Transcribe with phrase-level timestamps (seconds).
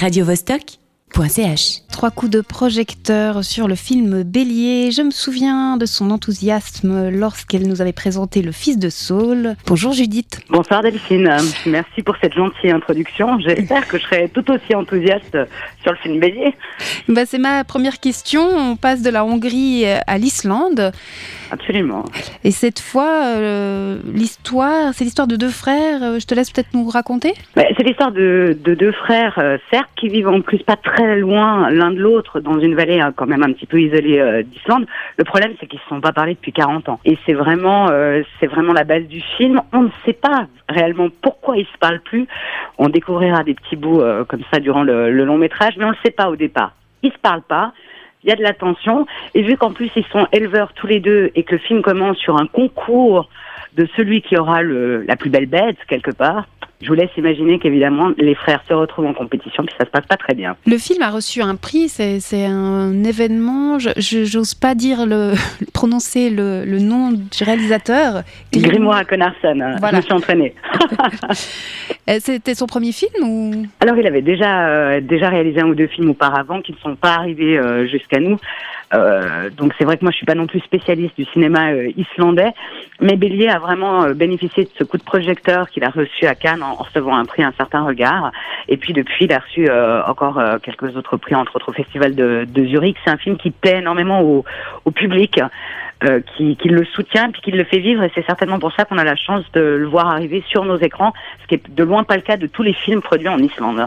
[0.00, 0.79] radiovostok.ch.
[1.92, 4.90] Trois coups de projecteur sur le film Bélier.
[4.90, 9.54] Je me souviens de son enthousiasme lorsqu'elle nous avait présenté Le Fils de Saul.
[9.66, 10.40] Bonjour Judith.
[10.48, 11.36] Bonsoir Delphine,
[11.66, 13.38] merci pour cette gentille introduction.
[13.40, 15.36] J'espère que je serai tout aussi enthousiaste
[15.82, 16.54] sur le film Bélier.
[17.08, 18.42] Bah, c'est ma première question.
[18.42, 20.92] On passe de la Hongrie à l'Islande.
[21.50, 22.04] Absolument.
[22.44, 26.02] Et cette fois, euh, l'histoire, c'est l'histoire de deux frères.
[26.02, 27.34] Euh, Je te laisse peut-être nous raconter.
[27.56, 30.99] Ouais, C'est l'histoire de, de deux frères, euh, certes, qui vivent en plus pas très
[31.06, 34.42] loin l'un de l'autre, dans une vallée hein, quand même un petit peu isolée euh,
[34.42, 34.86] d'Islande.
[35.16, 37.00] Le problème, c'est qu'ils ne se sont pas parlé depuis 40 ans.
[37.04, 39.60] Et c'est vraiment, euh, vraiment la base du film.
[39.72, 42.26] On ne sait pas réellement pourquoi ils se parlent plus.
[42.78, 45.92] On découvrira des petits bouts euh, comme ça durant le, long métrage, mais on ne
[45.92, 46.72] le sait pas au départ.
[47.02, 47.72] Ils se parlent pas.
[48.22, 49.06] Il y a de la tension.
[49.34, 52.18] Et vu qu'en plus ils sont éleveurs tous les deux et que le film commence
[52.18, 53.28] sur un concours
[53.76, 56.46] de celui qui aura le, la plus belle bête quelque part,
[56.80, 60.06] je vous laisse imaginer qu'évidemment les frères se retrouvent en compétition puis ça se passe
[60.06, 60.56] pas très bien.
[60.66, 63.78] Le film a reçu un prix, c'est un événement.
[63.78, 63.90] Je
[64.24, 65.32] j'ose pas dire le
[65.74, 68.22] prononcer le, le nom du réalisateur.
[68.52, 69.92] Grimoire à Connarson, hein, Voilà.
[69.92, 70.54] je me suis entraînée.
[72.08, 73.52] Euh, C'était son premier film ou?
[73.80, 76.96] Alors il avait déjà euh, déjà réalisé un ou deux films auparavant qui ne sont
[76.96, 78.36] pas arrivés euh, jusqu'à nous.
[78.94, 81.90] Euh, donc c'est vrai que moi je suis pas non plus spécialiste du cinéma euh,
[81.96, 82.50] islandais,
[83.00, 86.34] mais Bélier a vraiment euh, bénéficié de ce coup de projecteur qu'il a reçu à
[86.34, 88.32] Cannes en, en recevant un prix Un certain regard.
[88.68, 91.72] Et puis depuis il a reçu euh, encore euh, quelques autres prix, entre autres au
[91.72, 92.96] Festival de, Zurich.
[93.04, 94.44] C'est un film qui plaît énormément au,
[94.84, 95.40] au public.
[96.02, 98.86] euh, qui, qui le soutient puis qui le fait vivre et c'est certainement pour ça
[98.86, 101.84] qu'on a la chance de le voir arriver sur nos écrans, ce qui est de
[101.84, 103.86] loin pas le cas de tous les films produits en Islande.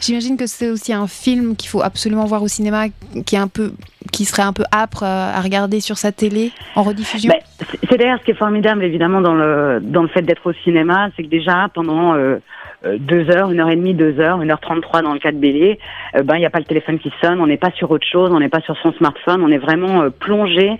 [0.00, 2.86] J'imagine que c'est aussi un film qu'il faut absolument voir au cinéma,
[3.26, 3.72] qui est un peu,
[4.12, 7.30] qui serait un peu âpre euh, à regarder sur sa télé en rediffusion.
[7.32, 7.40] Ben,
[7.88, 11.08] c'est- d'ailleurs ce qui est formidable évidemment dans le dans le fait d'être au cinéma,
[11.16, 12.38] c'est que déjà pendant euh,
[12.84, 15.30] euh, deux heures, une heure et demie, deux heures, une heure trente-trois dans le cas
[15.30, 15.78] de Bélier,
[16.16, 18.06] euh, ben il n'y a pas le téléphone qui sonne, on n'est pas sur autre
[18.10, 20.78] chose, on n'est pas sur son smartphone, on est vraiment plongé.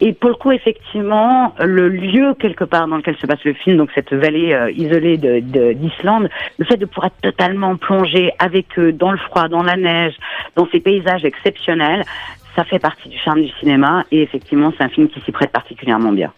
[0.00, 3.76] Et pour le coup, effectivement, le lieu quelque part dans lequel se passe le film,
[3.76, 6.28] donc cette vallée euh, isolée de- de- d'Islande,
[6.58, 10.14] le fait de pouvoir être totalement plongé avec eux dans le froid, dans la neige,
[10.56, 12.04] dans ces paysages exceptionnels,
[12.56, 14.04] ça fait partie du charme du cinéma.
[14.10, 16.32] Et effectivement, c'est un film qui s'y prête particulièrement bien.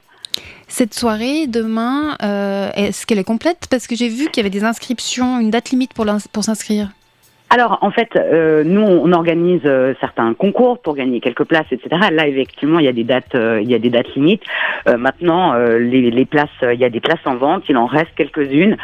[0.69, 3.69] Cette soirée, demain, euh, est-ce qu'elle est complète?
[3.71, 6.89] Parce que j'ai vu qu'il y avait des inscriptions, une date limite pour s'inscrire.
[7.57, 11.89] Alors, en fait, euh, nous, on organise euh, certains concours pour gagner quelques places, etc.
[12.13, 14.43] Là, effectivement, il y a des dates, euh, il y a des dates limites.
[14.87, 17.63] Euh, maintenant, euh, les, les places, euh, il y a des places en vente.
[17.71, 18.77] Il en reste quelques-unes.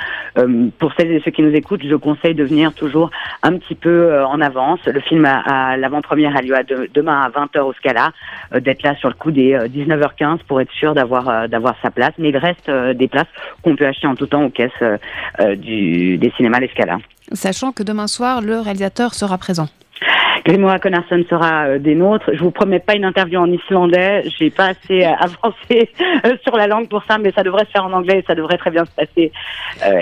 [0.78, 3.10] Pour celles et ceux qui nous écoutent, je conseille de venir toujours
[3.42, 4.80] un petit peu en avance.
[4.86, 8.12] Le film à, l'avant-première a lieu à de- demain à 20h au Scala.
[8.58, 12.12] D'être là sur le coup des euh, 19h15 pour être sûr d'avoir d'avoir sa place.
[12.16, 13.28] Mais il reste des places
[13.62, 14.82] qu'on peut acheter en tout temps aux caisses
[15.58, 16.96] du, des cinémas L'Escala.
[17.34, 19.68] Sachant que demain soir, le réalisateur sera présent.
[20.44, 22.30] Grimoire Connarson sera euh, des nôtres.
[22.32, 24.24] Je vous promets pas une interview en islandais.
[24.38, 25.90] J'ai pas assez euh, avancé
[26.24, 28.34] euh, sur la langue pour ça, mais ça devrait se faire en anglais et ça
[28.34, 29.32] devrait très bien se passer.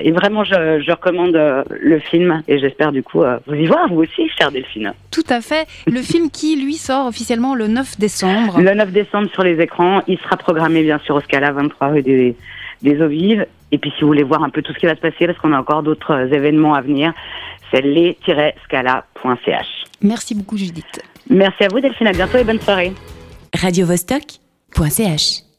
[0.02, 1.38] Et vraiment, je, je recommande
[1.70, 4.92] le film et j'espère du coup vous y voir, vous aussi, chère Delphine.
[5.10, 5.66] Tout à fait.
[5.86, 8.60] Le film qui, lui, sort officiellement le 9 décembre.
[8.60, 12.02] Le 9 décembre sur les écrans, il sera programmé bien sûr au Scala 23 rue
[12.02, 12.36] des,
[12.82, 13.46] des Eaux Vives.
[13.72, 15.38] Et puis si vous voulez voir un peu tout ce qui va se passer, parce
[15.38, 17.12] qu'on a encore d'autres euh, événements à venir,
[17.72, 19.66] c'est les-scala.ch.
[20.02, 21.02] Merci beaucoup, Judith.
[21.28, 22.92] Merci à vous Delphine, à bientôt et bonne soirée.
[23.54, 25.49] radiovostok.ch